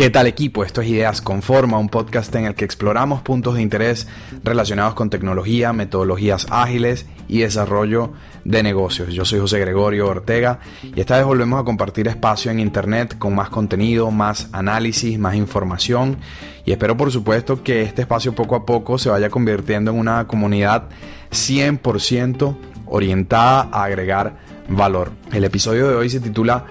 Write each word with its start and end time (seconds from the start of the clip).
¿Qué 0.00 0.08
tal 0.08 0.26
equipo? 0.26 0.64
Esto 0.64 0.80
es 0.80 0.88
Ideas 0.88 1.20
Conforma, 1.20 1.76
un 1.76 1.90
podcast 1.90 2.34
en 2.34 2.46
el 2.46 2.54
que 2.54 2.64
exploramos 2.64 3.20
puntos 3.20 3.56
de 3.56 3.60
interés 3.60 4.08
relacionados 4.42 4.94
con 4.94 5.10
tecnología, 5.10 5.74
metodologías 5.74 6.46
ágiles 6.48 7.04
y 7.28 7.40
desarrollo 7.40 8.14
de 8.46 8.62
negocios. 8.62 9.12
Yo 9.12 9.26
soy 9.26 9.40
José 9.40 9.58
Gregorio 9.58 10.08
Ortega 10.08 10.60
y 10.82 10.98
esta 10.98 11.18
vez 11.18 11.26
volvemos 11.26 11.60
a 11.60 11.64
compartir 11.64 12.08
espacio 12.08 12.50
en 12.50 12.60
Internet 12.60 13.18
con 13.18 13.34
más 13.34 13.50
contenido, 13.50 14.10
más 14.10 14.48
análisis, 14.52 15.18
más 15.18 15.34
información 15.34 16.16
y 16.64 16.72
espero 16.72 16.96
por 16.96 17.12
supuesto 17.12 17.62
que 17.62 17.82
este 17.82 18.00
espacio 18.00 18.34
poco 18.34 18.56
a 18.56 18.64
poco 18.64 18.96
se 18.96 19.10
vaya 19.10 19.28
convirtiendo 19.28 19.90
en 19.90 19.98
una 19.98 20.26
comunidad 20.26 20.88
100% 21.30 22.56
orientada 22.86 23.68
a 23.70 23.84
agregar 23.84 24.38
valor. 24.66 25.12
El 25.30 25.44
episodio 25.44 25.90
de 25.90 25.96
hoy 25.96 26.08
se 26.08 26.20
titula 26.20 26.64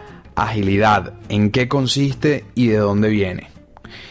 agilidad, 0.44 1.14
en 1.30 1.52
qué 1.52 1.68
consiste 1.68 2.46
y 2.56 2.68
de 2.68 2.78
dónde 2.78 3.10
viene. 3.10 3.50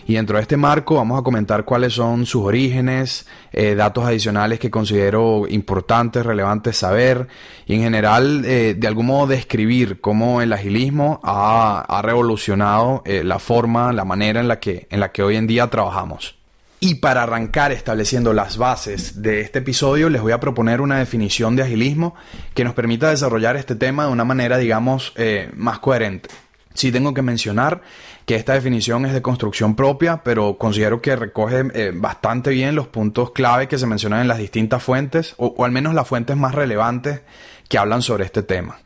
Y 0.08 0.14
dentro 0.14 0.36
de 0.36 0.42
este 0.42 0.56
marco 0.56 0.94
vamos 0.94 1.20
a 1.20 1.22
comentar 1.22 1.64
cuáles 1.66 1.92
son 1.92 2.24
sus 2.24 2.42
orígenes, 2.42 3.26
eh, 3.52 3.74
datos 3.74 4.06
adicionales 4.06 4.58
que 4.58 4.70
considero 4.70 5.46
importantes, 5.48 6.24
relevantes 6.24 6.78
saber 6.78 7.28
y 7.66 7.74
en 7.74 7.82
general 7.82 8.42
eh, 8.46 8.74
de 8.76 8.86
algún 8.86 9.06
modo 9.06 9.26
describir 9.26 10.00
cómo 10.00 10.40
el 10.40 10.54
agilismo 10.54 11.20
ha, 11.22 12.00
revolucionado 12.02 13.02
eh, 13.04 13.22
la 13.22 13.38
forma, 13.38 13.92
la 13.92 14.06
manera 14.06 14.40
en 14.40 14.48
la, 14.48 14.58
que, 14.60 14.86
en 14.90 15.00
la 15.00 15.12
que 15.12 15.22
hoy 15.22 15.36
en 15.36 15.46
día 15.46 15.68
trabajamos. 15.68 16.38
Y 16.80 16.96
para 16.96 17.24
arrancar 17.24 17.72
estableciendo 17.72 18.32
las 18.32 18.56
bases 18.56 19.20
de 19.20 19.40
este 19.40 19.58
episodio, 19.58 20.08
les 20.10 20.22
voy 20.22 20.30
a 20.30 20.38
proponer 20.38 20.80
una 20.80 20.98
definición 20.98 21.56
de 21.56 21.64
agilismo 21.64 22.14
que 22.54 22.62
nos 22.62 22.74
permita 22.74 23.10
desarrollar 23.10 23.56
este 23.56 23.74
tema 23.74 24.06
de 24.06 24.12
una 24.12 24.24
manera, 24.24 24.58
digamos, 24.58 25.12
eh, 25.16 25.50
más 25.56 25.80
coherente. 25.80 26.28
Sí 26.74 26.92
tengo 26.92 27.14
que 27.14 27.22
mencionar 27.22 27.82
que 28.26 28.36
esta 28.36 28.52
definición 28.52 29.06
es 29.06 29.12
de 29.12 29.22
construcción 29.22 29.74
propia, 29.74 30.22
pero 30.22 30.56
considero 30.56 31.02
que 31.02 31.16
recoge 31.16 31.64
eh, 31.74 31.92
bastante 31.92 32.50
bien 32.50 32.76
los 32.76 32.86
puntos 32.86 33.32
clave 33.32 33.66
que 33.66 33.78
se 33.78 33.86
mencionan 33.86 34.20
en 34.20 34.28
las 34.28 34.38
distintas 34.38 34.80
fuentes, 34.80 35.34
o, 35.38 35.48
o 35.56 35.64
al 35.64 35.72
menos 35.72 35.94
las 35.94 36.06
fuentes 36.06 36.36
más 36.36 36.54
relevantes 36.54 37.22
que 37.68 37.78
hablan 37.78 38.02
sobre 38.02 38.24
este 38.24 38.44
tema. 38.44 38.78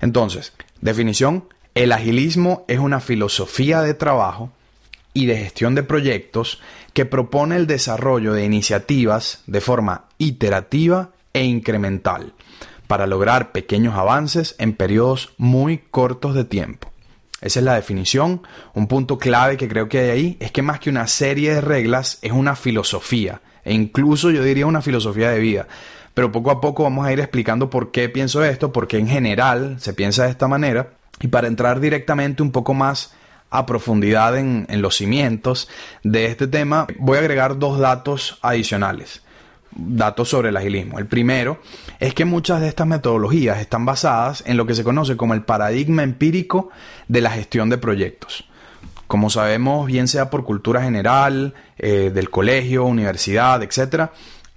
Entonces, 0.00 0.52
definición, 0.80 1.48
el 1.74 1.90
agilismo 1.90 2.64
es 2.68 2.78
una 2.78 3.00
filosofía 3.00 3.80
de 3.80 3.94
trabajo 3.94 4.52
y 5.14 5.26
de 5.26 5.38
gestión 5.38 5.74
de 5.74 5.82
proyectos 5.82 6.60
que 6.92 7.06
propone 7.06 7.56
el 7.56 7.66
desarrollo 7.66 8.34
de 8.34 8.44
iniciativas 8.44 9.42
de 9.46 9.60
forma 9.60 10.06
iterativa 10.18 11.10
e 11.32 11.44
incremental 11.44 12.34
para 12.86 13.06
lograr 13.06 13.52
pequeños 13.52 13.94
avances 13.94 14.54
en 14.58 14.74
periodos 14.74 15.32
muy 15.38 15.78
cortos 15.78 16.34
de 16.34 16.44
tiempo. 16.44 16.90
Esa 17.40 17.60
es 17.60 17.64
la 17.64 17.74
definición. 17.74 18.42
Un 18.74 18.86
punto 18.86 19.18
clave 19.18 19.56
que 19.56 19.68
creo 19.68 19.88
que 19.88 19.98
hay 19.98 20.10
ahí 20.10 20.36
es 20.40 20.50
que 20.50 20.62
más 20.62 20.80
que 20.80 20.90
una 20.90 21.06
serie 21.06 21.54
de 21.54 21.60
reglas 21.60 22.18
es 22.22 22.32
una 22.32 22.56
filosofía 22.56 23.40
e 23.64 23.72
incluso 23.72 24.30
yo 24.30 24.42
diría 24.42 24.66
una 24.66 24.82
filosofía 24.82 25.30
de 25.30 25.40
vida. 25.40 25.66
Pero 26.12 26.30
poco 26.30 26.50
a 26.50 26.60
poco 26.60 26.84
vamos 26.84 27.06
a 27.06 27.12
ir 27.12 27.20
explicando 27.20 27.70
por 27.70 27.90
qué 27.90 28.08
pienso 28.08 28.44
esto, 28.44 28.72
porque 28.72 28.98
en 28.98 29.08
general 29.08 29.76
se 29.80 29.94
piensa 29.94 30.24
de 30.24 30.30
esta 30.30 30.46
manera 30.46 30.90
y 31.20 31.28
para 31.28 31.48
entrar 31.48 31.80
directamente 31.80 32.42
un 32.42 32.52
poco 32.52 32.72
más 32.74 33.14
a 33.54 33.66
profundidad 33.66 34.36
en, 34.36 34.66
los 34.82 34.96
cimientos 34.96 35.68
de 36.02 36.26
este 36.26 36.48
tema, 36.48 36.88
voy 36.98 37.18
a 37.18 37.20
agregar 37.20 37.58
dos 37.58 37.78
datos 37.78 38.38
adicionales 38.42 39.22
datos 39.76 40.28
sobre 40.28 40.50
el 40.50 40.56
agilismo. 40.56 41.00
El 41.00 41.06
primero 41.06 41.58
es 41.98 42.14
que 42.14 42.24
muchas 42.24 42.60
de 42.60 42.68
estas 42.68 42.86
metodologías 42.86 43.58
están 43.58 43.84
basadas 43.84 44.44
en 44.46 44.56
lo 44.56 44.66
que 44.66 44.74
se 44.74 44.84
conoce 44.84 45.16
como 45.16 45.34
el 45.34 45.42
paradigma 45.42 46.04
empírico 46.04 46.70
de 47.08 47.20
la 47.20 47.30
gestión 47.30 47.70
de 47.70 47.78
proyectos. 47.78 48.44
Como 49.08 49.30
sabemos, 49.30 49.88
bien 49.88 50.06
sea 50.06 50.30
por 50.30 50.44
cultura 50.44 50.80
general, 50.80 51.54
eh, 51.76 52.12
del 52.14 52.30
colegio, 52.30 52.84
universidad, 52.84 53.64
etc., 53.64 54.10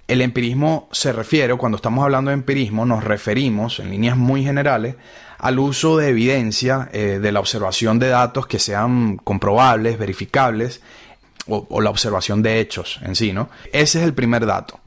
el 0.06 0.22
empirismo 0.22 0.88
se 0.90 1.12
refiere, 1.12 1.54
cuando 1.56 1.76
estamos 1.76 2.02
hablando 2.02 2.30
de 2.30 2.34
empirismo, 2.34 2.86
nos 2.86 3.02
referimos 3.02 3.80
en 3.80 3.90
líneas 3.90 4.16
muy 4.16 4.42
generales 4.42 4.94
al 5.38 5.58
uso 5.58 5.96
de 5.96 6.08
evidencia 6.08 6.88
eh, 6.92 7.18
de 7.20 7.32
la 7.32 7.40
observación 7.40 7.98
de 7.98 8.08
datos 8.08 8.46
que 8.46 8.58
sean 8.58 9.16
comprobables, 9.18 9.98
verificables, 9.98 10.80
o, 11.48 11.80
la 11.80 11.90
observación 11.90 12.42
de 12.42 12.60
hechos 12.60 13.00
en 13.02 13.14
sí, 13.14 13.32
¿no? 13.32 13.48
Ese 13.72 13.98
es 13.98 14.04
el 14.04 14.14
primer 14.14 14.44
dato. 14.46 14.80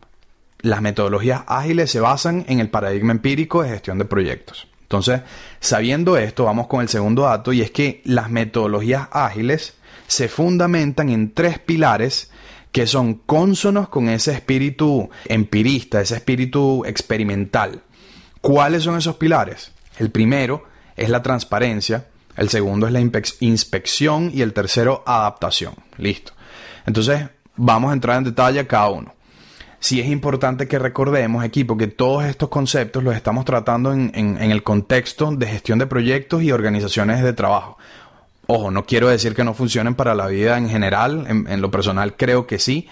Las 0.59 0.81
metodologías 0.81 1.41
ágiles 1.47 1.89
se 1.89 1.99
basan 1.99 2.45
en 2.47 2.59
el 2.59 2.69
paradigma 2.69 3.11
empírico 3.11 3.63
de 3.63 3.69
gestión 3.69 3.97
de 3.97 4.05
proyectos. 4.05 4.67
Entonces, 4.83 5.21
sabiendo 5.59 6.17
esto, 6.17 6.43
vamos 6.43 6.67
con 6.67 6.81
el 6.81 6.89
segundo 6.89 7.23
dato 7.23 7.51
y 7.53 7.61
es 7.61 7.71
que 7.71 8.01
las 8.05 8.29
metodologías 8.29 9.07
ágiles 9.11 9.75
se 10.07 10.27
fundamentan 10.27 11.09
en 11.09 11.33
tres 11.33 11.57
pilares 11.57 12.29
que 12.71 12.85
son 12.85 13.15
cónsonos 13.15 13.89
con 13.89 14.09
ese 14.09 14.33
espíritu 14.33 15.09
empirista, 15.25 16.01
ese 16.01 16.15
espíritu 16.15 16.83
experimental. 16.85 17.81
¿Cuáles 18.41 18.83
son 18.83 18.97
esos 18.97 19.15
pilares? 19.15 19.71
El 20.01 20.09
primero 20.09 20.63
es 20.97 21.09
la 21.09 21.21
transparencia, 21.21 22.07
el 22.35 22.49
segundo 22.49 22.87
es 22.87 22.93
la 22.93 23.01
inspección 23.01 24.31
y 24.33 24.41
el 24.41 24.51
tercero 24.51 25.03
adaptación. 25.05 25.75
Listo. 25.97 26.33
Entonces, 26.87 27.25
vamos 27.55 27.91
a 27.91 27.93
entrar 27.93 28.17
en 28.17 28.23
detalle 28.23 28.61
a 28.61 28.67
cada 28.67 28.89
uno. 28.89 29.13
Sí 29.79 29.99
es 29.99 30.07
importante 30.07 30.67
que 30.67 30.79
recordemos, 30.79 31.45
equipo, 31.45 31.77
que 31.77 31.85
todos 31.85 32.25
estos 32.25 32.49
conceptos 32.49 33.03
los 33.03 33.15
estamos 33.15 33.45
tratando 33.45 33.93
en, 33.93 34.37
el 34.39 34.63
contexto 34.63 35.29
de 35.29 35.45
gestión 35.45 35.77
de 35.77 35.85
proyectos 35.85 36.41
y 36.41 36.51
organizaciones 36.51 37.21
de 37.21 37.33
trabajo. 37.33 37.77
Ojo, 38.47 38.71
no 38.71 38.87
quiero 38.87 39.07
decir 39.07 39.35
que 39.35 39.43
no 39.43 39.53
funcionen 39.53 39.93
para 39.93 40.15
la 40.15 40.25
vida 40.25 40.57
en 40.57 40.67
general, 40.67 41.27
en, 41.47 41.61
lo 41.61 41.69
personal 41.69 42.17
creo 42.17 42.47
que 42.47 42.57
sí, 42.57 42.87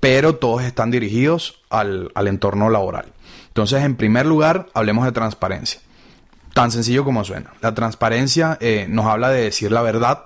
pero 0.00 0.36
todos 0.36 0.62
están 0.62 0.90
dirigidos 0.90 1.60
al, 1.68 2.12
al 2.14 2.28
entorno 2.28 2.70
laboral. 2.70 3.12
Entonces, 3.48 3.84
en 3.84 3.96
primer 3.96 4.24
lugar, 4.24 4.68
hablemos 4.72 5.04
de 5.04 5.12
transparencia. 5.12 5.80
Tan 6.56 6.70
sencillo 6.70 7.04
como 7.04 7.22
suena. 7.22 7.52
La 7.60 7.74
transparencia 7.74 8.56
eh, 8.62 8.86
nos 8.88 9.04
habla 9.04 9.28
de 9.28 9.42
decir 9.42 9.70
la 9.70 9.82
verdad, 9.82 10.24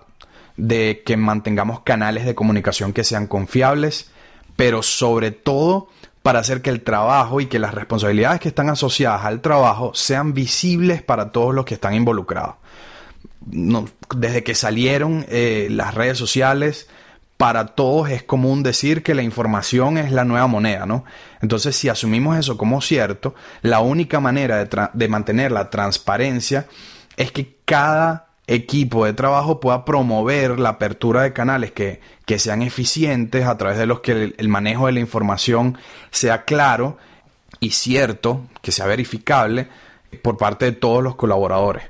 de 0.57 1.03
que 1.05 1.17
mantengamos 1.17 1.81
canales 1.81 2.25
de 2.25 2.37
comunicación 2.37 2.93
que 2.93 3.03
sean 3.03 3.27
confiables, 3.27 4.13
pero 4.55 4.85
sobre 4.85 5.33
todo 5.33 5.89
para 6.23 6.39
hacer 6.39 6.63
que 6.63 6.71
el 6.71 6.83
trabajo 6.83 7.41
y 7.41 7.47
que 7.47 7.59
las 7.59 7.75
responsabilidades 7.75 8.39
que 8.39 8.47
están 8.47 8.69
asociadas 8.71 9.25
al 9.25 9.41
trabajo 9.41 9.91
sean 9.93 10.33
visibles 10.33 11.03
para 11.03 11.33
todos 11.33 11.53
los 11.53 11.65
que 11.65 11.75
están 11.75 11.95
involucrados. 11.95 12.55
desde 13.45 14.45
que 14.45 14.55
salieron 14.55 15.27
eh, 15.31 15.67
las 15.69 15.97
redes 15.97 16.17
sociales, 16.17 16.89
para 17.41 17.69
todos 17.69 18.11
es 18.11 18.23
común 18.23 18.63
decir 18.63 19.03
que 19.03 19.15
la 19.15 19.23
información 19.23 19.97
es 19.97 20.13
la 20.13 20.25
nueva 20.25 20.47
moneda, 20.47 20.85
¿no? 20.85 21.07
Entonces, 21.41 21.75
si 21.75 21.89
asumimos 21.89 22.37
eso 22.37 22.59
como 22.59 22.83
cierto, 22.83 23.35
la 23.63 23.81
única 23.81 24.21
manera 24.21 24.63
de, 24.67 25.09
mantener 25.09 25.51
la 25.51 25.71
transparencia 25.71 26.67
es 27.17 27.33
que 27.33 27.57
cada 27.65 28.27
equipo 28.47 29.07
de 29.07 29.15
trabajo 29.15 29.59
pueda 29.59 29.87
promover 29.87 30.61
la 30.61 30.69
apertura 30.69 31.23
de 31.23 31.33
canales 31.33 31.73
que, 31.73 32.03
sean 32.37 32.61
eficientes, 32.61 33.47
a 33.47 33.57
través 33.57 33.79
de 33.79 33.87
los 33.87 34.01
que 34.01 34.35
el, 34.37 34.49
manejo 34.51 34.85
de 34.85 34.93
la 34.93 35.01
información 35.01 35.79
sea 36.11 36.45
claro 36.45 36.99
y 37.59 37.71
cierto, 37.71 38.43
que 38.61 38.71
sea 38.71 38.85
verificable 38.85 39.67
por 40.23 40.37
parte 40.37 40.67
de 40.67 40.73
todos 40.73 41.03
los 41.03 41.17
colaboradores. 41.17 41.85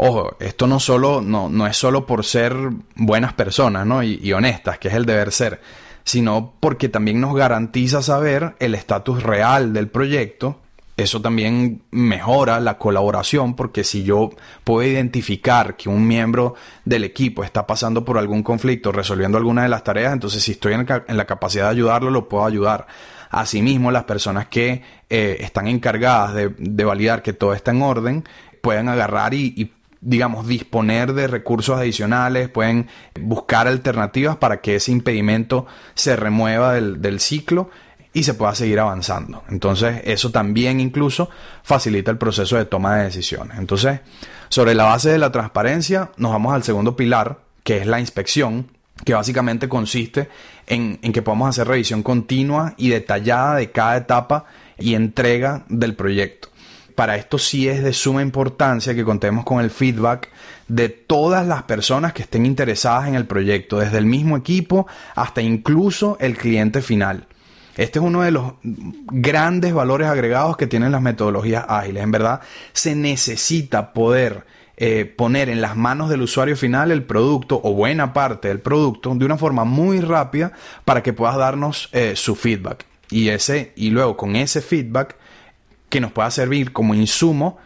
Ojo, 0.00 0.36
esto 0.38 0.68
no, 0.68 0.78
solo, 0.78 1.20
no, 1.20 1.48
no 1.48 1.66
es 1.66 1.76
solo 1.76 2.06
por 2.06 2.24
ser 2.24 2.54
buenas 2.94 3.32
personas 3.32 3.84
¿no? 3.84 4.04
y, 4.04 4.32
honestas, 4.32 4.78
que 4.78 4.86
es 4.86 4.94
el 4.94 5.04
deber 5.04 5.32
ser, 5.32 5.60
sino 6.04 6.54
porque 6.60 6.88
también 6.88 7.20
nos 7.20 7.34
garantiza 7.34 8.00
saber 8.00 8.54
el 8.60 8.76
estatus 8.76 9.24
real 9.24 9.72
del 9.72 9.88
proyecto. 9.88 10.60
Eso 10.96 11.20
también 11.20 11.82
mejora 11.90 12.60
la 12.60 12.78
colaboración 12.78 13.56
porque 13.56 13.82
si 13.82 14.04
yo 14.04 14.30
puedo 14.62 14.88
identificar 14.88 15.76
que 15.76 15.88
un 15.88 16.06
miembro 16.06 16.54
del 16.84 17.02
equipo 17.02 17.42
está 17.42 17.66
pasando 17.66 18.04
por 18.04 18.18
algún 18.18 18.44
conflicto, 18.44 18.92
resolviendo 18.92 19.36
alguna 19.36 19.64
de 19.64 19.68
las 19.68 19.82
tareas, 19.82 20.12
entonces 20.12 20.44
si 20.44 20.52
estoy 20.52 20.74
en, 20.74 20.86
la 21.08 21.24
capacidad 21.24 21.64
de 21.64 21.70
ayudarlo, 21.70 22.10
lo 22.10 22.28
puedo 22.28 22.46
ayudar. 22.46 22.86
Asimismo, 23.30 23.90
las 23.90 24.04
personas 24.04 24.46
que 24.46 24.82
eh, 25.10 25.38
están 25.40 25.66
encargadas 25.66 26.34
de, 26.34 26.84
validar 26.84 27.20
que 27.20 27.32
todo 27.32 27.52
está 27.52 27.72
en 27.72 27.82
orden, 27.82 28.24
pueden 28.62 28.88
agarrar 28.88 29.34
y 29.34 29.72
digamos, 30.00 30.46
disponer 30.46 31.12
de 31.12 31.26
recursos 31.26 31.78
adicionales, 31.78 32.48
pueden 32.48 32.88
buscar 33.20 33.66
alternativas 33.66 34.36
para 34.36 34.60
que 34.60 34.76
ese 34.76 34.92
impedimento 34.92 35.66
se 35.94 36.16
remueva 36.16 36.74
del, 36.74 37.20
ciclo 37.20 37.70
y 38.12 38.22
se 38.22 38.34
pueda 38.34 38.54
seguir 38.54 38.80
avanzando. 38.80 39.42
Entonces, 39.48 40.02
eso 40.04 40.30
también 40.30 40.80
incluso 40.80 41.30
facilita 41.62 42.10
el 42.10 42.18
proceso 42.18 42.56
de 42.56 42.64
toma 42.64 42.96
de 42.96 43.04
decisiones. 43.04 43.58
Entonces, 43.58 44.00
sobre 44.48 44.74
la 44.74 44.84
base 44.84 45.10
de 45.10 45.18
la 45.18 45.32
transparencia, 45.32 46.10
nos 46.16 46.32
vamos 46.32 46.54
al 46.54 46.62
segundo 46.62 46.96
pilar, 46.96 47.40
que 47.64 47.78
es 47.78 47.86
la 47.86 48.00
inspección, 48.00 48.68
que 49.04 49.14
básicamente 49.14 49.68
consiste 49.68 50.28
en, 50.66 50.98
en 51.02 51.12
que 51.12 51.22
podamos 51.22 51.48
hacer 51.48 51.68
revisión 51.68 52.02
continua 52.02 52.74
y 52.76 52.88
detallada 52.88 53.56
de 53.56 53.70
cada 53.70 53.96
etapa 53.96 54.46
y 54.78 54.94
entrega 54.94 55.64
del 55.68 55.94
proyecto 55.94 56.48
para 56.98 57.14
esto 57.14 57.38
sí 57.38 57.68
es 57.68 57.84
de 57.84 57.92
suma 57.92 58.22
importancia 58.22 58.92
que 58.92 59.04
contemos 59.04 59.44
con 59.44 59.60
el 59.60 59.70
feedback 59.70 60.30
de 60.66 60.88
todas 60.88 61.46
las 61.46 61.62
personas 61.62 62.12
que 62.12 62.22
estén 62.22 62.44
interesadas 62.44 63.06
en 63.06 63.14
el 63.14 63.24
proyecto, 63.24 63.78
desde 63.78 63.98
el 63.98 64.04
mismo 64.04 64.36
equipo 64.36 64.88
hasta 65.14 65.40
incluso 65.40 66.16
el 66.18 66.36
cliente 66.36 66.82
final. 66.82 67.28
Este 67.76 68.00
es 68.00 68.04
uno 68.04 68.22
de 68.22 68.32
los 68.32 68.54
grandes 68.64 69.72
valores 69.72 70.08
agregados 70.08 70.56
que 70.56 70.66
tienen 70.66 70.90
las 70.90 71.00
metodologías 71.00 71.66
ágiles. 71.68 72.02
En 72.02 72.10
verdad, 72.10 72.40
se 72.72 72.96
necesita 72.96 73.92
poder 73.92 74.44
eh, 74.76 75.04
poner 75.04 75.50
en 75.50 75.60
las 75.60 75.76
manos 75.76 76.10
del 76.10 76.22
usuario 76.22 76.56
final 76.56 76.90
el 76.90 77.04
producto 77.04 77.60
o 77.62 77.74
buena 77.74 78.12
parte 78.12 78.48
del 78.48 78.58
producto 78.58 79.14
de 79.14 79.24
una 79.24 79.38
forma 79.38 79.62
muy 79.62 80.00
rápida 80.00 80.50
para 80.84 81.04
que 81.04 81.12
puedas 81.12 81.36
darnos 81.36 81.90
eh, 81.92 82.14
su 82.16 82.34
feedback. 82.34 82.86
Y, 83.08 83.28
ese, 83.28 83.72
y 83.76 83.90
luego 83.90 84.16
con 84.16 84.34
ese 84.34 84.60
feedback 84.60 85.14
que 85.88 86.00
nos 86.00 86.12
pueda 86.12 86.30
servir 86.30 86.72
como 86.72 86.94
insumo 86.94 87.58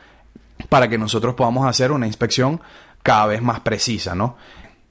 para 0.68 0.88
que 0.88 0.98
nosotros 0.98 1.34
podamos 1.34 1.66
hacer 1.66 1.92
una 1.92 2.06
inspección 2.06 2.60
cada 3.02 3.26
vez 3.26 3.42
más 3.42 3.60
precisa, 3.60 4.14
¿no? 4.14 4.36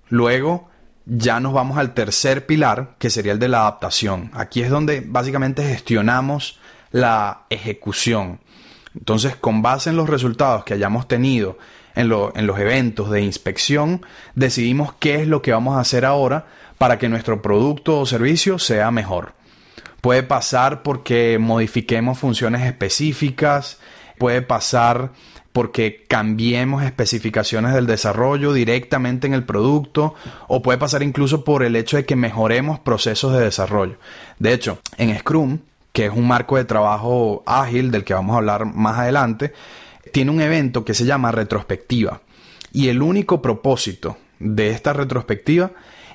Luego 0.10 0.70
ya 1.06 1.40
nos 1.40 1.54
vamos 1.54 1.78
al 1.78 1.94
tercer 1.94 2.46
pilar, 2.46 2.96
que 3.00 3.10
sería 3.10 3.32
el 3.32 3.40
de 3.40 3.48
la 3.48 3.62
adaptación. 3.62 4.32
Aquí 4.34 4.62
es 4.62 4.70
donde 4.70 5.04
básicamente 5.06 5.64
gestionamos 5.64 6.60
la 6.92 7.44
ejecución. 7.50 8.40
Entonces, 8.94 9.36
con 9.36 9.62
base 9.62 9.90
en 9.90 9.96
los 9.96 10.10
resultados 10.10 10.66
que 10.66 10.74
hayamos 10.74 11.08
tenido 11.08 11.58
en, 11.96 12.12
en, 12.36 12.48
los 12.48 12.60
eventos 12.60 13.10
de 13.10 13.22
inspección, 13.22 14.06
decidimos 14.36 14.94
qué 15.00 15.22
es 15.22 15.28
lo 15.28 15.42
que 15.42 15.54
vamos 15.54 15.78
a 15.78 15.82
hacer 15.82 16.06
ahora 16.06 16.46
para 16.78 16.98
que 16.98 17.10
nuestro 17.10 17.42
producto 17.42 18.00
o 18.00 18.06
servicio 18.06 18.60
sea 18.60 18.92
mejor. 18.92 19.34
Puede 20.02 20.24
pasar 20.24 20.84
porque 20.84 21.38
modifiquemos 21.40 22.18
funciones 22.18 22.64
específicas, 22.64 23.80
puede 24.18 24.42
pasar 24.42 25.12
porque 25.54 26.06
cambiemos 26.08 26.84
especificaciones 26.84 27.74
del 27.74 27.86
desarrollo 27.86 28.54
directamente 28.54 29.28
en 29.28 29.34
el 29.34 29.44
producto 29.44 30.16
o 30.48 30.62
puede 30.62 30.78
pasar 30.78 31.04
incluso 31.04 31.44
por 31.44 31.64
el 31.64 31.76
hecho 31.76 31.98
de 31.98 32.06
que 32.06 32.16
mejoremos 32.16 32.80
procesos 32.80 33.34
de 33.34 33.42
desarrollo. 33.42 33.98
De 34.40 34.54
hecho, 34.54 34.80
en 34.98 35.18
Scrum, 35.20 35.60
que 35.92 36.06
es 36.06 36.12
un 36.12 36.28
marco 36.28 36.58
de 36.58 36.66
trabajo 36.66 37.44
ágil 37.46 37.92
del 37.92 38.04
que 38.04 38.14
vamos 38.14 38.34
a 38.34 38.38
hablar 38.38 38.66
más 38.66 38.98
adelante, 38.98 39.54
tiene 40.14 40.32
un 40.32 40.42
evento 40.42 40.86
que 40.86 40.94
se 40.94 41.06
llama 41.06 41.32
retrospectiva. 41.32 42.22
Y 42.72 42.88
el 42.88 43.02
único 43.02 43.42
propósito 43.42 44.18
de 44.40 44.70
esta 44.70 44.94
retrospectiva 44.94 45.72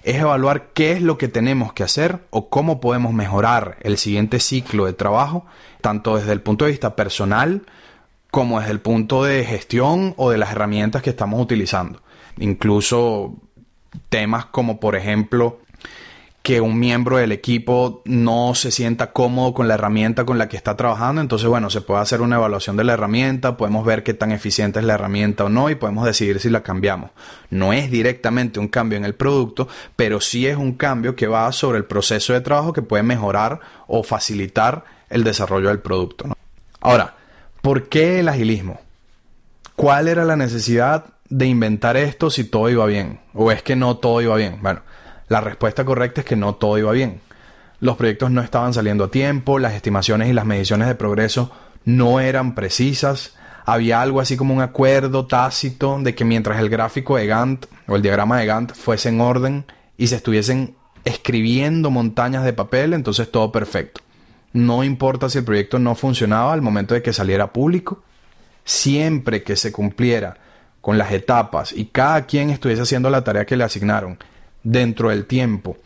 es 0.06 0.18
evaluar 0.18 0.68
qué 0.72 0.92
es 0.92 1.02
lo 1.02 1.18
que 1.18 1.26
tenemos 1.26 1.72
que 1.72 1.82
hacer 1.82 2.20
o 2.30 2.48
cómo 2.48 2.80
podemos 2.80 3.12
mejorar 3.12 3.76
el 3.80 3.98
siguiente 3.98 4.38
ciclo 4.38 4.86
de 4.86 4.92
trabajo, 4.92 5.46
tanto 5.80 6.16
desde 6.16 6.32
el 6.32 6.40
punto 6.40 6.64
de 6.64 6.70
vista 6.70 6.94
personal, 6.94 7.66
como 8.30 8.60
desde 8.60 8.70
el 8.70 8.80
punto 8.80 9.24
de 9.24 9.44
gestión 9.44 10.14
o 10.16 10.30
de 10.30 10.38
las 10.38 10.52
herramientas 10.52 11.02
que 11.02 11.10
estamos 11.10 11.40
utilizando. 11.40 12.02
Incluso 12.38 13.34
temas 14.08 14.46
como 14.46 14.78
por 14.78 14.94
ejemplo 14.94 15.58
que 16.46 16.60
un 16.60 16.78
miembro 16.78 17.16
del 17.16 17.32
equipo 17.32 18.02
no 18.04 18.54
se 18.54 18.70
sienta 18.70 19.10
cómodo 19.10 19.52
con 19.52 19.66
la 19.66 19.74
herramienta 19.74 20.24
con 20.24 20.38
la 20.38 20.48
que 20.48 20.56
está 20.56 20.76
trabajando, 20.76 21.20
entonces 21.20 21.48
bueno, 21.48 21.70
se 21.70 21.80
puede 21.80 22.00
hacer 22.00 22.20
una 22.20 22.36
evaluación 22.36 22.76
de 22.76 22.84
la 22.84 22.92
herramienta, 22.92 23.56
podemos 23.56 23.84
ver 23.84 24.04
qué 24.04 24.14
tan 24.14 24.30
eficiente 24.30 24.78
es 24.78 24.84
la 24.84 24.94
herramienta 24.94 25.44
o 25.44 25.48
no 25.48 25.70
y 25.70 25.74
podemos 25.74 26.06
decidir 26.06 26.38
si 26.38 26.48
la 26.48 26.62
cambiamos. 26.62 27.10
No 27.50 27.72
es 27.72 27.90
directamente 27.90 28.60
un 28.60 28.68
cambio 28.68 28.96
en 28.96 29.04
el 29.04 29.16
producto, 29.16 29.66
pero 29.96 30.20
sí 30.20 30.46
es 30.46 30.56
un 30.56 30.74
cambio 30.74 31.16
que 31.16 31.26
va 31.26 31.50
sobre 31.50 31.78
el 31.78 31.84
proceso 31.84 32.32
de 32.32 32.40
trabajo 32.40 32.72
que 32.72 32.82
puede 32.82 33.02
mejorar 33.02 33.58
o 33.88 34.04
facilitar 34.04 34.84
el 35.10 35.24
desarrollo 35.24 35.68
del 35.68 35.80
producto. 35.80 36.32
Ahora, 36.80 37.16
¿Por 37.66 37.88
qué 37.88 38.20
el 38.20 38.28
agilismo? 38.28 38.80
¿Cuál 39.74 40.06
era 40.06 40.24
la 40.24 40.36
necesidad 40.36 41.06
de 41.28 41.46
inventar 41.46 41.96
esto 41.96 42.30
si 42.30 42.44
todo 42.44 42.70
iba 42.70 42.86
bien? 42.86 43.18
¿O 43.34 43.50
es 43.50 43.60
que 43.64 43.74
no 43.74 43.96
todo 43.96 44.20
iba 44.20 44.36
bien? 44.36 44.60
Bueno, 44.62 44.82
la 45.28 45.40
respuesta 45.40 45.84
correcta 45.84 46.20
es 46.20 46.26
que 46.26 46.36
no 46.36 46.54
todo 46.54 46.78
iba 46.78 46.92
bien. 46.92 47.20
Los 47.80 47.96
proyectos 47.96 48.30
no 48.30 48.40
estaban 48.40 48.72
saliendo 48.72 49.04
a 49.04 49.10
tiempo, 49.10 49.58
las 49.58 49.74
estimaciones 49.74 50.28
y 50.28 50.32
las 50.32 50.46
mediciones 50.46 50.88
de 50.88 50.94
progreso 50.94 51.52
no 51.84 52.20
eran 52.20 52.54
precisas, 52.54 53.36
había 53.64 54.00
algo 54.00 54.20
así 54.20 54.36
como 54.36 54.54
un 54.54 54.62
acuerdo 54.62 55.26
tácito 55.26 55.98
de 56.00 56.14
que 56.14 56.24
mientras 56.24 56.60
el 56.60 56.68
gráfico 56.68 57.16
de 57.16 57.26
Gantt 57.26 57.66
o 57.88 57.96
el 57.96 58.02
diagrama 58.02 58.38
de 58.38 58.46
Gantt 58.46 58.72
fuese 58.74 59.08
en 59.08 59.20
orden 59.20 59.64
y 59.98 60.06
se 60.06 60.16
estuviesen 60.16 60.76
escribiendo 61.04 61.90
montañas 61.90 62.44
de 62.44 62.52
papel, 62.52 62.94
entonces 62.94 63.30
todo 63.30 63.52
perfecto. 63.52 64.00
No 64.52 64.84
importa 64.84 65.28
si 65.28 65.38
el 65.38 65.44
proyecto 65.44 65.78
no 65.78 65.94
funcionaba 65.94 66.52
al 66.52 66.62
momento 66.62 66.94
de 66.94 67.02
que 67.02 67.12
saliera 67.12 67.52
público, 67.52 68.02
siempre 68.64 69.42
que 69.42 69.56
se 69.56 69.72
cumpliera 69.72 70.36
con 70.80 70.96
las 70.96 71.12
etapas 71.12 71.72
y 71.72 71.86
cada 71.86 72.26
quien 72.26 72.50
estuviese 72.50 72.82
haciendo 72.82 73.10
la 73.10 73.24
tarea 73.24 73.44
que 73.44 73.56
le 73.56 73.64
asignaron 73.64 74.18
dentro 74.66 75.10
del 75.10 75.26
tiempo 75.26 75.76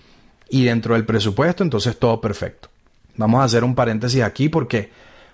y 0.48 0.64
dentro 0.64 0.94
del 0.94 1.04
presupuesto, 1.04 1.62
entonces 1.62 1.98
todo 1.98 2.20
perfecto. 2.20 2.70
Vamos 3.16 3.42
a 3.42 3.44
hacer 3.44 3.62
un 3.62 3.74
paréntesis 3.74 4.22
aquí 4.22 4.48
porque 4.48 4.90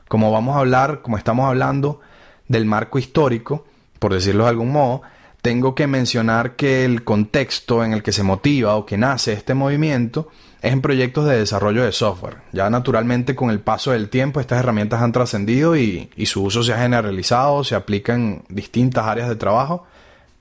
como 0.08 0.32
vamos 0.32 0.56
a 0.56 0.60
hablar, 0.60 1.00
como 1.00 1.16
estamos 1.16 1.46
hablando 1.48 2.00
del 2.48 2.64
marco 2.64 2.98
histórico, 2.98 3.64
por 4.00 4.12
decirlo 4.12 4.44
de 4.44 4.50
algún 4.50 4.72
modo, 4.72 5.02
tengo 5.43 5.76
que 5.76 5.87
mencionar 5.87 6.56
que 6.56 6.84
el 6.84 7.04
contexto 7.04 7.84
en 7.84 7.93
el 7.93 8.02
que 8.02 8.10
se 8.10 8.25
motiva 8.25 8.75
o 8.75 8.84
que 8.84 8.98
nace 8.98 9.32
este 9.32 9.54
movimiento 9.54 10.28
es 10.60 10.72
en 10.72 10.81
proyectos 10.81 11.26
de 11.26 11.38
desarrollo 11.38 11.84
de 11.84 11.93
software. 11.93 12.38
Ya 12.52 12.69
naturalmente 12.69 13.37
con 13.37 13.50
el 13.50 13.60
paso 13.60 13.93
del 13.93 14.08
tiempo 14.08 14.40
estas 14.40 14.58
herramientas 14.58 15.02
han 15.02 15.12
trascendido 15.12 15.76
y, 15.76 16.10
su 16.25 16.43
uso 16.43 16.64
se 16.64 16.72
ha 16.72 16.78
generalizado, 16.78 17.62
se 17.62 17.76
aplica 17.76 18.14
en 18.14 18.43
distintas 18.48 19.06
áreas 19.06 19.28
de 19.28 19.37
trabajo, 19.37 19.87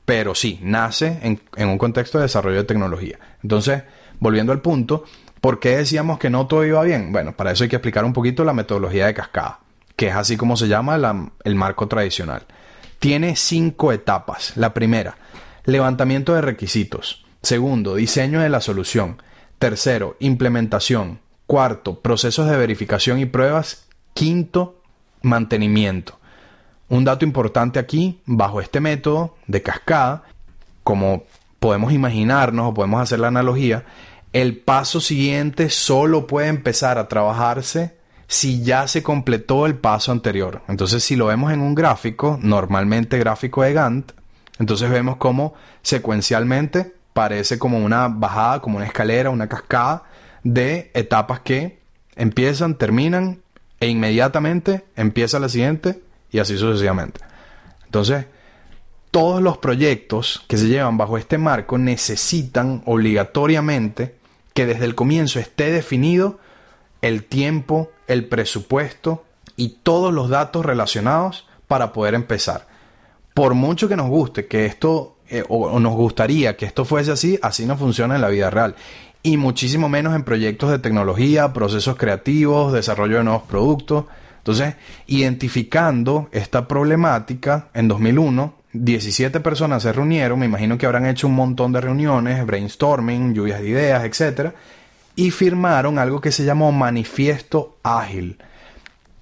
pero 0.06 0.36
sí, 0.36 0.60
nace 0.62 1.20
en, 1.22 1.42
en 1.56 1.70
un 1.70 1.78
contexto 1.78 2.18
de 2.18 2.24
desarrollo 2.24 2.58
de 2.58 2.64
tecnología. 2.64 3.20
Entonces, 3.42 3.84
volviendo 4.20 4.52
al 4.52 4.62
punto, 4.62 5.04
¿por 5.42 5.60
qué 5.60 5.78
decíamos 5.78 6.20
que 6.20 6.30
no 6.30 6.48
todo 6.48 6.66
iba 6.66 6.82
bien? 6.84 7.12
Bueno, 7.12 7.36
para 7.36 7.52
eso 7.52 7.64
hay 7.64 7.70
que 7.70 7.76
explicar 7.76 8.06
un 8.06 8.14
poquito 8.14 8.44
la 8.44 8.54
metodología 8.54 9.08
de 9.08 9.14
cascada, 9.14 9.60
que 9.96 10.08
es 10.08 10.16
así 10.16 10.38
como 10.38 10.58
se 10.58 10.68
llama 10.68 10.96
el 11.44 11.56
marco 11.56 11.88
tradicional. 11.88 12.44
Tiene 13.00 13.36
cinco 13.36 13.92
etapas. 13.92 14.56
La 14.56 14.74
primera, 14.74 15.18
levantamiento 15.66 16.34
de 16.34 16.42
requisitos. 16.42 17.26
Segundo, 17.42 17.96
diseño 17.96 18.40
de 18.42 18.50
la 18.50 18.62
solución. 18.62 19.22
Tercero, 19.60 20.16
implementación. 20.20 21.20
Cuarto, 21.46 22.02
procesos 22.02 22.50
de 22.50 22.58
verificación 22.58 23.20
y 23.20 23.26
pruebas. 23.26 23.88
Quinto, 24.14 24.82
mantenimiento. 25.22 26.20
Un 26.90 27.04
dato 27.04 27.26
importante 27.26 27.80
aquí, 27.80 28.22
bajo 28.26 28.62
este 28.62 28.80
método 28.80 29.36
de 29.48 29.62
cascada, 29.62 30.24
como 30.84 31.24
podemos 31.60 31.92
imaginarnos 31.92 32.70
o 32.70 32.74
podemos 32.74 33.02
hacer 33.02 33.20
la 33.20 33.28
analogía, 33.28 33.86
el 34.34 34.58
paso 34.58 35.02
siguiente 35.02 35.70
solo 35.70 36.28
puede 36.28 36.48
empezar 36.48 36.98
a 36.98 37.08
trabajarse 37.08 37.96
si 38.28 38.64
ya 38.64 38.88
se 38.88 39.02
completó 39.02 39.66
el 39.66 39.76
paso 39.76 40.12
anterior. 40.12 40.62
Entonces, 40.68 41.04
si 41.04 41.16
lo 41.16 41.28
vemos 41.28 41.52
en 41.52 41.62
un 41.62 41.74
gráfico, 41.74 42.38
normalmente 42.42 43.18
gráfico 43.18 43.64
de 43.64 43.74
Gantt, 43.74 44.12
entonces 44.60 44.90
vemos 44.90 45.18
cómo 45.18 45.54
secuencialmente 45.82 46.94
parece 47.14 47.58
como 47.58 47.80
una 47.80 48.08
bajada, 48.10 48.62
como 48.62 48.78
una 48.78 48.86
escalera, 48.86 49.30
una 49.30 49.48
cascada 49.48 50.04
de 50.44 50.92
etapas 50.94 51.40
que 51.40 51.80
empiezan, 52.16 52.76
terminan 52.76 53.40
e 53.80 53.88
inmediatamente 53.88 54.86
empieza 54.96 55.40
la 55.40 55.50
siguiente 55.50 56.02
y 56.36 56.40
así 56.40 56.58
sucesivamente. 56.58 57.22
Entonces, 57.86 58.26
todos 59.10 59.42
los 59.42 59.58
proyectos 59.58 60.44
que 60.50 60.58
se 60.58 60.68
llevan 60.68 60.98
bajo 60.98 61.18
este 61.18 61.38
marco 61.38 61.78
necesitan 61.78 62.84
obligatoriamente 62.86 64.16
que 64.54 64.66
desde 64.66 64.84
el 64.84 64.96
comienzo 64.96 65.40
esté 65.40 65.72
definido 65.72 66.40
el 67.02 67.24
tiempo, 67.24 67.92
el 68.08 68.26
presupuesto 68.26 69.24
y 69.56 69.78
todos 69.84 70.14
los 70.14 70.30
datos 70.30 70.66
relacionados 70.66 71.48
para 71.68 71.94
poder 71.94 72.14
empezar. 72.14 72.68
Por 73.34 73.54
mucho 73.54 73.88
que 73.88 73.96
nos 73.96 74.10
guste 74.10 74.48
que 74.48 74.66
esto 74.66 75.16
eh, 75.30 75.44
o, 75.48 75.80
nos 75.80 75.94
gustaría 75.94 76.58
que 76.58 76.66
esto 76.66 76.84
fuese 76.84 77.12
así, 77.12 77.40
así 77.42 77.66
no 77.66 77.78
funciona 77.78 78.16
en 78.16 78.22
la 78.22 78.30
vida 78.30 78.50
real. 78.50 78.76
Y 79.24 79.38
muchísimo 79.38 79.88
menos 79.88 80.14
en 80.14 80.24
proyectos 80.24 80.70
de 80.70 80.80
tecnología, 80.80 81.54
procesos 81.54 81.96
creativos, 81.96 82.74
desarrollo 82.74 83.18
de 83.18 83.24
nuevos 83.24 83.44
productos. 83.44 84.06
Entonces, 84.46 84.76
identificando 85.08 86.30
esta 86.32 86.68
problemática, 86.68 87.70
en 87.74 87.88
2001, 87.88 88.54
17 88.74 89.40
personas 89.40 89.82
se 89.82 89.92
reunieron, 89.92 90.38
me 90.38 90.46
imagino 90.46 90.78
que 90.78 90.86
habrán 90.86 91.08
hecho 91.08 91.26
un 91.26 91.34
montón 91.34 91.72
de 91.72 91.82
reuniones, 91.82 92.46
brainstorming, 92.46 93.34
lluvias 93.34 93.60
de 93.60 93.70
ideas, 93.70 94.04
etc. 94.04 94.52
Y 95.16 95.32
firmaron 95.32 95.98
algo 95.98 96.22
que 96.22 96.32
se 96.32 96.46
llamó 96.46 96.72
Manifiesto 96.72 97.80
Ágil, 97.82 98.38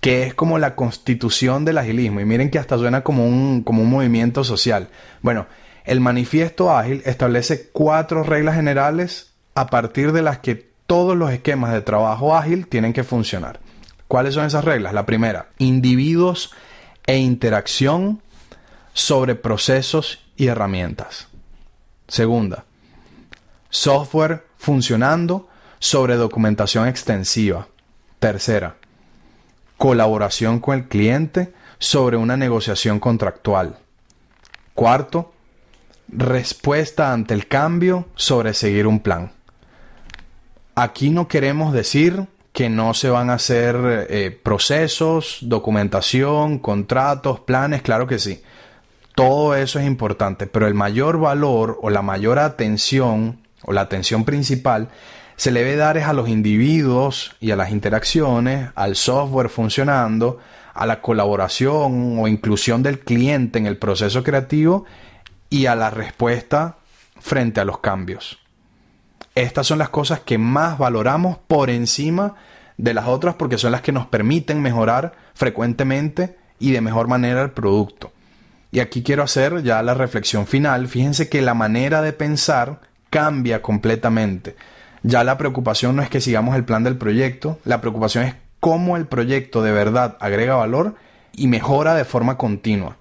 que 0.01 0.23
es 0.23 0.33
como 0.33 0.59
la 0.59 0.75
constitución 0.75 1.63
del 1.63 1.77
agilismo. 1.77 2.19
Y 2.19 2.25
miren 2.25 2.51
que 2.51 2.59
hasta 2.59 2.77
suena 2.77 3.01
como 3.01 3.25
un, 3.25 3.63
como 3.63 3.81
un 3.81 3.89
movimiento 3.89 4.43
social. 4.43 4.89
Bueno, 5.21 5.45
el 5.85 6.01
manifiesto 6.01 6.69
ágil 6.69 7.01
establece 7.05 7.69
cuatro 7.71 8.23
reglas 8.23 8.55
generales 8.55 9.31
a 9.55 9.67
partir 9.67 10.11
de 10.11 10.21
las 10.21 10.39
que 10.39 10.67
todos 10.85 11.15
los 11.15 11.31
esquemas 11.31 11.71
de 11.71 11.79
trabajo 11.79 12.35
ágil 12.35 12.67
tienen 12.67 12.91
que 12.91 13.05
funcionar. 13.05 13.62
¿Cuáles 14.13 14.35
son 14.35 14.45
esas 14.45 14.63
reglas? 14.63 14.93
La 14.93 15.07
primera, 15.07 15.47
individuos 15.57 16.51
e 17.07 17.17
interacción 17.17 18.21
sobre 18.93 19.33
procesos 19.33 20.19
y 20.37 20.45
herramientas. 20.45 21.29
Segunda, 22.07 22.65
software 23.71 24.45
funcionando 24.55 25.49
sobre 25.79 26.15
documentación 26.15 26.87
extensiva. 26.87 27.69
Tercera, 28.19 28.75
colaboración 29.77 30.59
con 30.59 30.77
el 30.77 30.87
cliente 30.87 31.51
sobre 31.79 32.15
una 32.15 32.37
negociación 32.37 32.99
contractual. 32.99 33.79
Cuarto, 34.75 35.33
respuesta 36.07 37.13
ante 37.13 37.33
el 37.33 37.47
cambio 37.47 38.09
sobre 38.13 38.53
seguir 38.53 38.85
un 38.85 38.99
plan. 38.99 39.31
Aquí 40.75 41.09
no 41.09 41.27
queremos 41.27 41.73
decir 41.73 42.27
que 42.53 42.69
no 42.69 42.93
se 42.93 43.09
van 43.09 43.31
a 43.31 43.33
hacer 43.33 44.07
eh, 44.09 44.31
procesos, 44.31 45.39
documentación, 45.41 46.59
contratos, 46.59 47.39
planes, 47.39 47.81
claro 47.81 48.07
que 48.07 48.19
sí. 48.19 48.41
Todo 49.15 49.55
eso 49.55 49.79
es 49.79 49.85
importante, 49.85 50.47
pero 50.47 50.67
el 50.67 50.75
mayor 50.75 51.19
valor 51.19 51.79
o 51.81 51.89
la 51.89 52.01
mayor 52.03 52.39
atención 52.39 53.39
o 53.63 53.73
la 53.73 53.81
atención 53.81 54.23
principal 54.23 54.89
se 55.35 55.51
le 55.51 55.63
debe 55.63 55.75
dar 55.75 55.97
es 55.97 56.05
a 56.05 56.13
los 56.13 56.29
individuos 56.29 57.35
y 57.39 57.51
a 57.51 57.55
las 57.55 57.71
interacciones, 57.71 58.69
al 58.75 58.95
software 58.95 59.49
funcionando, 59.49 60.39
a 60.75 60.85
la 60.85 61.01
colaboración 61.01 62.19
o 62.19 62.27
inclusión 62.27 62.83
del 62.83 62.99
cliente 62.99 63.57
en 63.57 63.65
el 63.65 63.77
proceso 63.77 64.23
creativo 64.23 64.85
y 65.49 65.65
a 65.65 65.75
la 65.75 65.89
respuesta 65.89 66.77
frente 67.19 67.61
a 67.61 67.65
los 67.65 67.79
cambios. 67.79 68.42
Estas 69.35 69.67
son 69.67 69.79
las 69.79 69.89
cosas 69.89 70.19
que 70.19 70.37
más 70.37 70.77
valoramos 70.77 71.37
por 71.47 71.69
encima 71.69 72.35
de 72.77 72.93
las 72.93 73.07
otras 73.07 73.35
porque 73.35 73.57
son 73.57 73.71
las 73.71 73.81
que 73.81 73.91
nos 73.91 74.05
permiten 74.05 74.61
mejorar 74.61 75.13
frecuentemente 75.33 76.37
y 76.59 76.71
de 76.71 76.81
mejor 76.81 77.07
manera 77.07 77.41
el 77.41 77.51
producto. 77.51 78.11
Y 78.71 78.79
aquí 78.79 79.03
quiero 79.03 79.23
hacer 79.23 79.63
ya 79.63 79.81
la 79.83 79.93
reflexión 79.93 80.47
final. 80.47 80.87
Fíjense 80.87 81.29
que 81.29 81.41
la 81.41 81.53
manera 81.53 82.01
de 82.01 82.13
pensar 82.13 82.79
cambia 83.09 83.61
completamente. 83.61 84.55
Ya 85.03 85.23
la 85.23 85.37
preocupación 85.37 85.95
no 85.95 86.01
es 86.01 86.09
que 86.09 86.21
sigamos 86.21 86.55
el 86.55 86.63
plan 86.63 86.83
del 86.83 86.97
proyecto, 86.97 87.59
la 87.65 87.81
preocupación 87.81 88.23
es 88.23 88.35
cómo 88.59 88.97
el 88.97 89.05
proyecto 89.05 89.61
de 89.61 89.73
verdad 89.73 90.17
agrega 90.19 90.55
valor 90.55 90.95
y 91.33 91.47
mejora 91.47 91.93
de 91.95 92.05
forma 92.05 92.37
continua, 92.37 92.97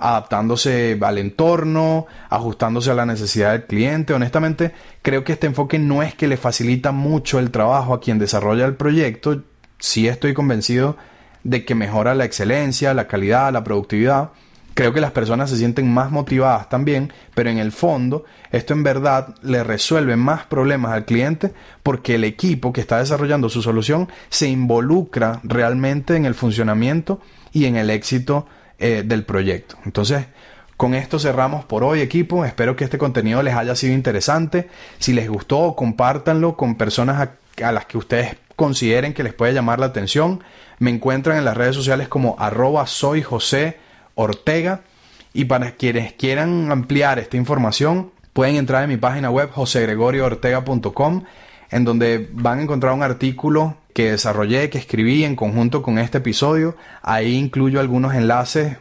adaptándose 0.00 0.98
al 1.00 1.18
entorno, 1.18 2.06
ajustándose 2.28 2.90
a 2.90 2.94
la 2.94 3.06
necesidad 3.06 3.52
del 3.52 3.64
cliente. 3.64 4.14
Honestamente, 4.14 4.72
creo 5.02 5.22
que 5.22 5.34
este 5.34 5.46
enfoque 5.46 5.78
no 5.78 6.02
es 6.02 6.14
que 6.14 6.26
le 6.26 6.36
facilita 6.36 6.90
mucho 6.90 7.38
el 7.38 7.50
trabajo 7.50 7.94
a 7.94 8.00
quien 8.00 8.18
desarrolla 8.18 8.64
el 8.64 8.74
proyecto, 8.74 9.42
sí 9.78 10.08
estoy 10.08 10.34
convencido 10.34 10.96
de 11.44 11.64
que 11.64 11.74
mejora 11.74 12.14
la 12.14 12.24
excelencia, 12.24 12.94
la 12.94 13.06
calidad, 13.06 13.52
la 13.52 13.64
productividad, 13.64 14.30
Creo 14.80 14.94
que 14.94 15.00
las 15.00 15.10
personas 15.10 15.50
se 15.50 15.56
sienten 15.56 15.92
más 15.92 16.10
motivadas 16.10 16.68
también, 16.68 17.12
pero 17.34 17.50
en 17.50 17.58
el 17.58 17.70
fondo 17.72 18.24
esto 18.50 18.72
en 18.72 18.82
verdad 18.82 19.34
le 19.42 19.64
resuelve 19.64 20.16
más 20.16 20.46
problemas 20.46 20.92
al 20.92 21.04
cliente 21.04 21.52
porque 21.82 22.14
el 22.14 22.24
equipo 22.24 22.72
que 22.72 22.80
está 22.80 22.98
desarrollando 22.98 23.48
su 23.48 23.62
solución 23.62 24.08
se 24.28 24.48
involucra 24.48 25.40
realmente 25.42 26.16
en 26.16 26.24
el 26.24 26.34
funcionamiento 26.34 27.20
y 27.52 27.66
en 27.66 27.76
el 27.76 27.90
éxito 27.90 28.46
eh, 28.80 29.02
del 29.04 29.24
proyecto. 29.24 29.76
Entonces, 29.84 30.24
con 30.80 30.94
esto 30.94 31.18
cerramos 31.18 31.66
por 31.66 31.84
hoy 31.84 32.00
equipo. 32.00 32.46
Espero 32.46 32.74
que 32.74 32.84
este 32.84 32.96
contenido 32.96 33.42
les 33.42 33.54
haya 33.54 33.76
sido 33.76 33.92
interesante. 33.92 34.70
Si 34.98 35.12
les 35.12 35.28
gustó, 35.28 35.74
compártanlo 35.76 36.56
con 36.56 36.76
personas 36.76 37.28
a, 37.62 37.72
las 37.72 37.84
que 37.84 37.98
ustedes 37.98 38.36
consideren 38.56 39.12
que 39.12 39.22
les 39.22 39.34
puede 39.34 39.52
llamar 39.52 39.78
la 39.78 39.84
atención. 39.84 40.42
Me 40.78 40.90
encuentran 40.90 41.36
en 41.36 41.44
las 41.44 41.58
redes 41.58 41.76
sociales 41.76 42.08
como 42.08 42.36
arroba 42.38 42.86
soy 42.86 43.20
José 43.20 43.76
Ortega. 44.14 44.80
Y 45.34 45.44
para 45.44 45.72
quienes 45.72 46.14
quieran 46.14 46.72
ampliar 46.72 47.18
esta 47.18 47.36
información, 47.36 48.12
pueden 48.32 48.56
entrar 48.56 48.82
en 48.82 48.88
mi 48.88 48.96
página 48.96 49.30
web 49.30 49.50
josegregorioortega.com, 49.52 51.24
en 51.70 51.84
donde 51.84 52.28
van 52.32 52.58
a 52.58 52.62
encontrar 52.62 52.92
un 52.92 53.02
artículo 53.02 53.76
que 53.92 54.12
desarrollé, 54.12 54.70
que 54.70 54.78
escribí 54.78 55.24
en 55.24 55.36
conjunto 55.36 55.82
con 55.82 55.98
este 55.98 56.18
episodio. 56.18 56.76
Ahí 57.02 57.36
incluyo 57.36 57.80
algunos 57.80 58.14
enlaces 58.14 58.76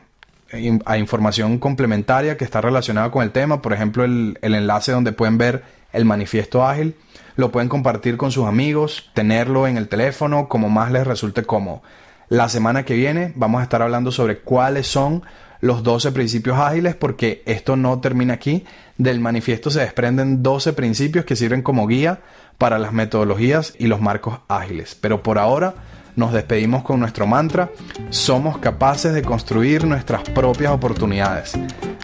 a 0.85 0.97
información 0.97 1.59
complementaria 1.59 2.37
que 2.37 2.43
está 2.43 2.61
relacionada 2.61 3.11
con 3.11 3.23
el 3.23 3.31
tema. 3.31 3.61
Por 3.61 3.73
ejemplo, 3.73 4.03
el, 4.03 4.37
el 4.41 4.55
enlace 4.55 4.91
donde 4.91 5.11
pueden 5.11 5.37
ver 5.37 5.63
el 5.93 6.05
manifiesto 6.05 6.65
ágil. 6.65 6.95
Lo 7.35 7.51
pueden 7.51 7.69
compartir 7.69 8.17
con 8.17 8.31
sus 8.31 8.45
amigos, 8.45 9.09
tenerlo 9.13 9.67
en 9.67 9.77
el 9.77 9.87
teléfono 9.87 10.47
como 10.47 10.69
más 10.69 10.91
les 10.91 11.05
resulte 11.07 11.43
cómodo. 11.43 11.81
La 12.27 12.49
semana 12.49 12.83
que 12.83 12.95
viene 12.95 13.33
vamos 13.35 13.59
a 13.59 13.63
estar 13.63 13.81
hablando 13.81 14.11
sobre 14.11 14.39
cuáles 14.39 14.87
son 14.87 15.23
los 15.61 15.83
12 15.83 16.11
principios 16.11 16.57
ágiles 16.57 16.95
porque 16.95 17.41
esto 17.45 17.75
no 17.75 17.99
termina 17.99 18.35
aquí. 18.35 18.65
Del 18.97 19.19
manifiesto 19.19 19.69
se 19.69 19.79
desprenden 19.79 20.43
12 20.43 20.73
principios 20.73 21.25
que 21.25 21.35
sirven 21.35 21.61
como 21.61 21.87
guía 21.87 22.19
para 22.59 22.77
las 22.77 22.93
metodologías 22.93 23.73
y 23.79 23.87
los 23.87 24.01
marcos 24.01 24.39
ágiles. 24.47 24.95
Pero 24.99 25.23
por 25.23 25.39
ahora 25.39 25.73
nos 26.15 26.33
despedimos 26.33 26.83
con 26.83 26.99
nuestro 26.99 27.25
mantra, 27.25 27.71
somos 28.11 28.59
capaces 28.59 29.13
de 29.13 29.23
construir 29.23 29.85
nuestras 29.85 30.21
propias 30.29 30.71
oportunidades. 30.71 31.53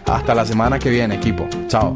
Hasta 0.06 0.34
la 0.34 0.46
semana 0.46 0.80
que 0.80 0.90
viene, 0.90 1.16
equipo. 1.16 1.48
Chao. 1.68 1.94